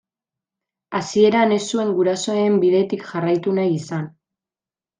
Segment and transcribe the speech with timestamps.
[0.99, 4.09] Hasieran ez zuen gurasoen bidetik jarraitu nahi izan.